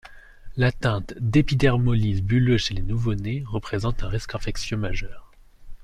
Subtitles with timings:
[0.57, 5.31] L’atteinte d’épidermolyse bulleuse chez les nouveau nés représente un risque infectieux majeur.